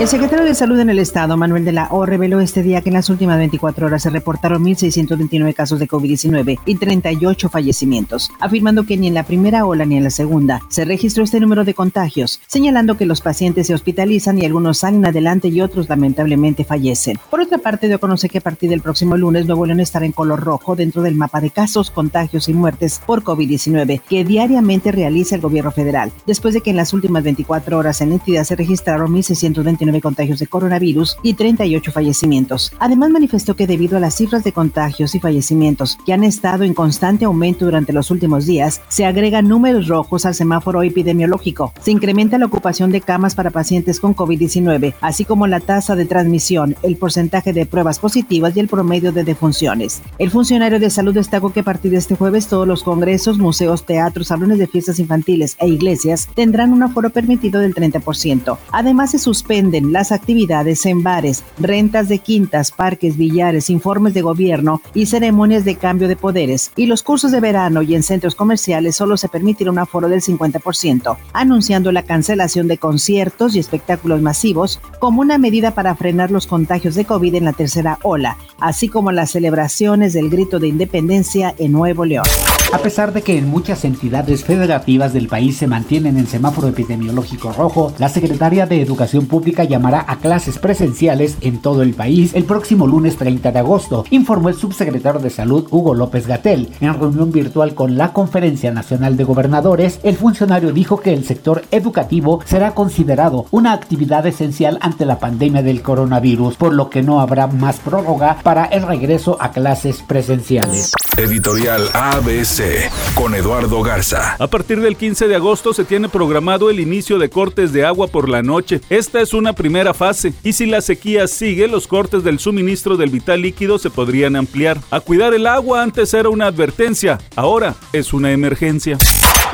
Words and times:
El 0.00 0.08
secretario 0.08 0.46
de 0.46 0.54
Salud 0.54 0.80
en 0.80 0.88
el 0.88 0.98
Estado, 0.98 1.36
Manuel 1.36 1.66
de 1.66 1.72
la 1.72 1.88
O, 1.90 2.06
reveló 2.06 2.40
este 2.40 2.62
día 2.62 2.80
que 2.80 2.88
en 2.88 2.94
las 2.94 3.10
últimas 3.10 3.36
24 3.36 3.86
horas 3.86 4.02
se 4.02 4.08
reportaron 4.08 4.64
1.629 4.64 5.52
casos 5.52 5.78
de 5.78 5.86
COVID-19 5.86 6.58
y 6.64 6.76
38 6.76 7.50
fallecimientos, 7.50 8.30
afirmando 8.40 8.84
que 8.86 8.96
ni 8.96 9.08
en 9.08 9.12
la 9.12 9.24
primera 9.24 9.66
ola 9.66 9.84
ni 9.84 9.98
en 9.98 10.04
la 10.04 10.08
segunda 10.08 10.62
se 10.70 10.86
registró 10.86 11.22
este 11.22 11.38
número 11.38 11.66
de 11.66 11.74
contagios, 11.74 12.40
señalando 12.46 12.96
que 12.96 13.04
los 13.04 13.20
pacientes 13.20 13.66
se 13.66 13.74
hospitalizan 13.74 14.38
y 14.38 14.46
algunos 14.46 14.78
salen 14.78 15.04
adelante 15.04 15.48
y 15.48 15.60
otros 15.60 15.90
lamentablemente 15.90 16.64
fallecen. 16.64 17.18
Por 17.28 17.42
otra 17.42 17.58
parte, 17.58 17.86
dio 17.86 17.96
a 17.96 18.00
conocer 18.00 18.30
que 18.30 18.38
a 18.38 18.40
partir 18.40 18.70
del 18.70 18.80
próximo 18.80 19.18
lunes 19.18 19.44
Nuevo 19.44 19.66
León 19.66 19.80
estará 19.80 20.06
en 20.06 20.12
color 20.12 20.40
rojo 20.40 20.76
dentro 20.76 21.02
del 21.02 21.14
mapa 21.14 21.42
de 21.42 21.50
casos, 21.50 21.90
contagios 21.90 22.48
y 22.48 22.54
muertes 22.54 23.02
por 23.04 23.22
COVID-19 23.22 24.00
que 24.08 24.24
diariamente 24.24 24.92
realiza 24.92 25.34
el 25.34 25.42
gobierno 25.42 25.72
federal, 25.72 26.10
después 26.26 26.54
de 26.54 26.62
que 26.62 26.70
en 26.70 26.76
las 26.76 26.94
últimas 26.94 27.22
24 27.22 27.76
horas 27.76 28.00
en 28.00 28.08
la 28.08 28.14
entidad 28.14 28.44
se 28.44 28.56
registraron 28.56 29.12
1.629 29.12 29.89
contagios 30.00 30.38
de 30.38 30.46
coronavirus 30.46 31.16
y 31.22 31.34
38 31.34 31.90
fallecimientos. 31.90 32.72
Además 32.78 33.10
manifestó 33.10 33.56
que 33.56 33.66
debido 33.66 33.96
a 33.96 34.00
las 34.00 34.14
cifras 34.14 34.44
de 34.44 34.52
contagios 34.52 35.14
y 35.14 35.20
fallecimientos 35.20 35.96
que 36.04 36.12
han 36.12 36.24
estado 36.24 36.64
en 36.64 36.74
constante 36.74 37.24
aumento 37.24 37.64
durante 37.64 37.92
los 37.92 38.10
últimos 38.10 38.46
días, 38.46 38.82
se 38.88 39.06
agregan 39.06 39.48
números 39.48 39.88
rojos 39.88 40.26
al 40.26 40.34
semáforo 40.34 40.82
epidemiológico. 40.82 41.72
Se 41.80 41.90
incrementa 41.90 42.38
la 42.38 42.46
ocupación 42.46 42.90
de 42.90 43.00
camas 43.00 43.34
para 43.34 43.50
pacientes 43.50 44.00
con 44.00 44.14
COVID-19, 44.14 44.94
así 45.00 45.24
como 45.24 45.46
la 45.46 45.60
tasa 45.60 45.96
de 45.96 46.04
transmisión, 46.04 46.76
el 46.82 46.96
porcentaje 46.96 47.52
de 47.52 47.66
pruebas 47.66 47.98
positivas 47.98 48.56
y 48.56 48.60
el 48.60 48.68
promedio 48.68 49.12
de 49.12 49.24
defunciones. 49.24 50.02
El 50.18 50.30
funcionario 50.30 50.78
de 50.78 50.90
salud 50.90 51.14
destacó 51.14 51.52
que 51.52 51.60
a 51.60 51.64
partir 51.64 51.92
de 51.92 51.98
este 51.98 52.16
jueves 52.16 52.48
todos 52.48 52.66
los 52.66 52.82
congresos, 52.82 53.38
museos, 53.38 53.86
teatros, 53.86 54.28
salones 54.28 54.58
de 54.58 54.66
fiestas 54.66 54.98
infantiles 54.98 55.56
e 55.60 55.68
iglesias 55.68 56.28
tendrán 56.34 56.72
un 56.72 56.82
aforo 56.82 57.10
permitido 57.10 57.60
del 57.60 57.74
30%. 57.74 58.58
Además 58.72 59.12
se 59.12 59.18
suspende 59.18 59.69
las 59.70 60.12
actividades 60.12 60.84
en 60.86 61.02
bares, 61.02 61.44
rentas 61.58 62.08
de 62.08 62.18
quintas, 62.18 62.70
parques, 62.70 63.16
billares, 63.16 63.70
informes 63.70 64.14
de 64.14 64.22
gobierno 64.22 64.82
y 64.94 65.06
ceremonias 65.06 65.64
de 65.64 65.76
cambio 65.76 66.08
de 66.08 66.16
poderes. 66.16 66.72
Y 66.76 66.86
los 66.86 67.02
cursos 67.02 67.32
de 67.32 67.40
verano 67.40 67.82
y 67.82 67.94
en 67.94 68.02
centros 68.02 68.34
comerciales 68.34 68.96
solo 68.96 69.16
se 69.16 69.28
permitirá 69.28 69.70
un 69.70 69.78
aforo 69.78 70.08
del 70.08 70.22
50%, 70.22 71.16
anunciando 71.32 71.92
la 71.92 72.02
cancelación 72.02 72.68
de 72.68 72.78
conciertos 72.78 73.54
y 73.54 73.58
espectáculos 73.58 74.20
masivos 74.22 74.80
como 74.98 75.20
una 75.20 75.38
medida 75.38 75.72
para 75.72 75.94
frenar 75.94 76.30
los 76.30 76.46
contagios 76.46 76.94
de 76.94 77.04
COVID 77.04 77.34
en 77.34 77.44
la 77.44 77.52
tercera 77.52 77.98
ola, 78.02 78.36
así 78.58 78.88
como 78.88 79.12
las 79.12 79.30
celebraciones 79.30 80.12
del 80.12 80.30
grito 80.30 80.58
de 80.58 80.68
independencia 80.68 81.54
en 81.58 81.72
Nuevo 81.72 82.04
León. 82.04 82.26
A 82.72 82.78
pesar 82.78 83.12
de 83.12 83.22
que 83.22 83.36
en 83.36 83.48
muchas 83.48 83.84
entidades 83.84 84.44
federativas 84.44 85.12
del 85.12 85.26
país 85.26 85.56
se 85.56 85.66
mantienen 85.66 86.16
en 86.16 86.28
semáforo 86.28 86.68
epidemiológico 86.68 87.52
rojo, 87.52 87.92
la 87.98 88.08
Secretaría 88.08 88.64
de 88.64 88.80
Educación 88.80 89.26
Pública 89.26 89.64
llamará 89.64 90.04
a 90.06 90.18
clases 90.18 90.58
presenciales 90.58 91.36
en 91.40 91.60
todo 91.60 91.82
el 91.82 91.94
país 91.94 92.32
el 92.32 92.44
próximo 92.44 92.86
lunes 92.86 93.16
30 93.16 93.50
de 93.50 93.58
agosto, 93.58 94.04
informó 94.10 94.50
el 94.50 94.54
subsecretario 94.54 95.20
de 95.20 95.30
Salud 95.30 95.66
Hugo 95.68 95.94
López 95.94 96.28
Gatel. 96.28 96.70
En 96.80 96.94
reunión 96.94 97.32
virtual 97.32 97.74
con 97.74 97.98
la 97.98 98.12
Conferencia 98.12 98.70
Nacional 98.70 99.16
de 99.16 99.24
Gobernadores, 99.24 99.98
el 100.04 100.14
funcionario 100.14 100.72
dijo 100.72 101.00
que 101.00 101.12
el 101.12 101.24
sector 101.24 101.64
educativo 101.72 102.40
será 102.44 102.72
considerado 102.72 103.46
una 103.50 103.72
actividad 103.72 104.24
esencial 104.26 104.78
ante 104.80 105.06
la 105.06 105.18
pandemia 105.18 105.62
del 105.62 105.82
coronavirus, 105.82 106.54
por 106.54 106.72
lo 106.72 106.88
que 106.88 107.02
no 107.02 107.20
habrá 107.20 107.48
más 107.48 107.80
prórroga 107.80 108.38
para 108.44 108.66
el 108.66 108.82
regreso 108.82 109.36
a 109.40 109.50
clases 109.50 110.02
presenciales. 110.02 110.92
Editorial 111.20 111.90
ABC 111.92 112.90
con 113.14 113.34
Eduardo 113.34 113.82
Garza. 113.82 114.36
A 114.38 114.46
partir 114.46 114.80
del 114.80 114.96
15 114.96 115.28
de 115.28 115.36
agosto 115.36 115.74
se 115.74 115.84
tiene 115.84 116.08
programado 116.08 116.70
el 116.70 116.80
inicio 116.80 117.18
de 117.18 117.28
cortes 117.28 117.74
de 117.74 117.84
agua 117.84 118.06
por 118.06 118.30
la 118.30 118.42
noche. 118.42 118.80
Esta 118.88 119.20
es 119.20 119.34
una 119.34 119.52
primera 119.52 119.92
fase 119.92 120.32
y 120.42 120.54
si 120.54 120.64
la 120.64 120.80
sequía 120.80 121.26
sigue, 121.26 121.68
los 121.68 121.86
cortes 121.86 122.24
del 122.24 122.38
suministro 122.38 122.96
del 122.96 123.10
vital 123.10 123.42
líquido 123.42 123.78
se 123.78 123.90
podrían 123.90 124.34
ampliar. 124.34 124.80
A 124.90 125.00
cuidar 125.00 125.34
el 125.34 125.46
agua 125.46 125.82
antes 125.82 126.14
era 126.14 126.30
una 126.30 126.46
advertencia, 126.46 127.18
ahora 127.36 127.74
es 127.92 128.14
una 128.14 128.32
emergencia. 128.32 128.96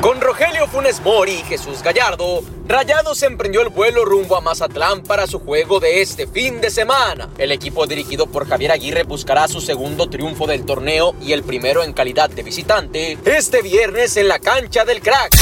Con 0.01 0.21
Rogelio 0.21 0.67
Funes 0.67 1.01
Mori 1.01 1.31
y 1.31 1.43
Jesús 1.43 1.81
Gallardo, 1.81 2.43
Rayados 2.67 3.23
emprendió 3.23 3.61
el 3.61 3.69
vuelo 3.69 4.05
rumbo 4.05 4.35
a 4.35 4.41
Mazatlán 4.41 5.01
para 5.01 5.25
su 5.25 5.39
juego 5.39 5.79
de 5.79 6.01
este 6.01 6.27
fin 6.27 6.61
de 6.61 6.69
semana. 6.69 7.29
El 7.39 7.51
equipo 7.51 7.87
dirigido 7.87 8.27
por 8.27 8.47
Javier 8.47 8.73
Aguirre 8.73 9.03
buscará 9.03 9.47
su 9.47 9.59
segundo 9.59 10.07
triunfo 10.07 10.45
del 10.45 10.65
torneo 10.65 11.15
y 11.19 11.33
el 11.33 11.43
primero 11.43 11.83
en 11.83 11.93
calidad 11.93 12.29
de 12.29 12.43
visitante 12.43 13.17
este 13.25 13.63
viernes 13.63 14.17
en 14.17 14.27
la 14.27 14.37
cancha 14.37 14.85
del 14.85 15.01
crack. 15.01 15.33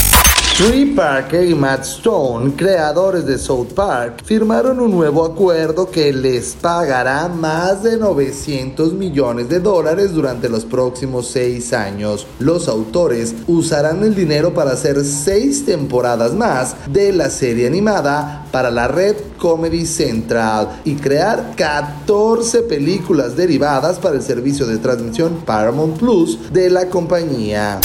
Trey 0.54 0.86
Parker 0.86 1.50
y 1.50 1.54
Matt 1.54 1.84
Stone, 1.84 2.54
creadores 2.56 3.26
de 3.26 3.38
South 3.38 3.74
Park, 3.76 4.24
firmaron 4.24 4.80
un 4.80 4.92
nuevo 4.92 5.26
acuerdo 5.26 5.92
que 5.92 6.14
les 6.14 6.56
pagará 6.56 7.28
más 7.28 7.84
de 7.84 7.98
900 7.98 8.94
millones 8.94 9.50
de 9.50 9.60
dólares 9.60 10.14
durante 10.14 10.48
los 10.48 10.64
próximos 10.64 11.28
seis 11.28 11.74
años. 11.74 12.26
Los 12.40 12.70
autores 12.70 13.36
usarán 13.48 14.04
el 14.04 14.16
dinero 14.16 14.54
para 14.54 14.72
hacer 14.72 15.04
seis 15.04 15.66
temporadas 15.66 16.34
más 16.34 16.76
de 16.88 17.12
la 17.12 17.30
serie 17.30 17.68
animada 17.68 18.46
para 18.54 18.72
la 18.72 18.88
red 18.88 19.18
Comedy 19.38 19.86
Central 19.86 20.82
y 20.86 20.96
crear 20.96 21.54
14 21.58 22.64
películas 22.64 23.36
derivadas 23.36 24.00
para 24.00 24.16
el 24.16 24.22
servicio 24.22 24.66
de 24.66 24.78
transmisión 24.78 25.44
Paramount 25.46 26.00
Plus 26.00 26.54
de 26.54 26.70
la 26.70 26.88
compañía. 26.88 27.82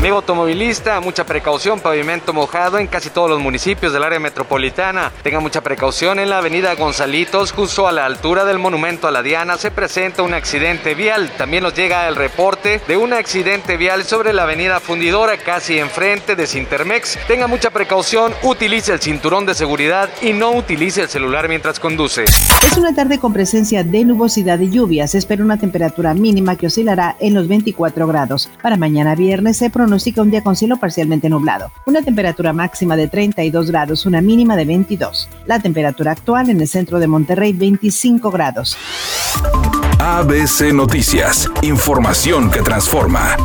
Amigo 0.00 0.16
automovilista, 0.16 0.98
mucha 1.00 1.26
precaución, 1.26 1.78
pavimento 1.78 2.32
mojado 2.32 2.78
en 2.78 2.86
casi 2.86 3.10
todos 3.10 3.28
los 3.28 3.38
municipios 3.38 3.92
del 3.92 4.02
área 4.02 4.18
metropolitana. 4.18 5.12
Tenga 5.22 5.40
mucha 5.40 5.60
precaución 5.60 6.18
en 6.18 6.30
la 6.30 6.38
avenida 6.38 6.74
Gonzalitos, 6.74 7.52
justo 7.52 7.86
a 7.86 7.92
la 7.92 8.06
altura 8.06 8.46
del 8.46 8.58
monumento 8.58 9.06
a 9.08 9.10
la 9.10 9.22
Diana, 9.22 9.58
se 9.58 9.70
presenta 9.70 10.22
un 10.22 10.32
accidente 10.32 10.94
vial. 10.94 11.30
También 11.36 11.64
nos 11.64 11.74
llega 11.74 12.08
el 12.08 12.16
reporte 12.16 12.80
de 12.88 12.96
un 12.96 13.12
accidente 13.12 13.76
vial 13.76 14.04
sobre 14.04 14.32
la 14.32 14.44
avenida 14.44 14.80
Fundidora, 14.80 15.36
casi 15.36 15.78
enfrente 15.78 16.34
de 16.34 16.46
Sintermex. 16.46 17.18
Tenga 17.28 17.46
mucha 17.46 17.68
precaución, 17.68 18.32
utilice 18.42 18.94
el 18.94 19.00
cinturón 19.00 19.44
de 19.44 19.52
seguridad 19.52 20.08
y 20.22 20.32
no 20.32 20.52
utilice 20.52 21.02
el 21.02 21.08
celular 21.10 21.46
mientras 21.46 21.78
conduce. 21.78 22.24
Es 22.24 22.78
una 22.78 22.94
tarde 22.94 23.18
con 23.18 23.34
presencia 23.34 23.84
de 23.84 24.06
nubosidad 24.06 24.60
y 24.60 24.70
lluvias. 24.70 25.14
Espera 25.14 25.44
una 25.44 25.58
temperatura 25.58 26.14
mínima 26.14 26.56
que 26.56 26.68
oscilará 26.68 27.16
en 27.20 27.34
los 27.34 27.48
24 27.48 28.06
grados. 28.06 28.48
Para 28.62 28.78
mañana 28.78 29.14
viernes 29.14 29.58
se 29.58 29.68
pronuncia 29.68 29.89
pronostica 29.90 30.22
un 30.22 30.30
día 30.30 30.44
con 30.44 30.54
cielo 30.54 30.76
parcialmente 30.76 31.28
nublado, 31.28 31.72
una 31.84 32.00
temperatura 32.00 32.52
máxima 32.52 32.96
de 32.96 33.08
32 33.08 33.72
grados, 33.72 34.06
una 34.06 34.20
mínima 34.20 34.54
de 34.54 34.64
22. 34.64 35.28
La 35.46 35.58
temperatura 35.58 36.12
actual 36.12 36.48
en 36.48 36.60
el 36.60 36.68
centro 36.68 37.00
de 37.00 37.08
Monterrey 37.08 37.52
25 37.52 38.30
grados. 38.30 38.76
ABC 39.98 40.72
Noticias, 40.72 41.50
información 41.62 42.52
que 42.52 42.62
transforma. 42.62 43.36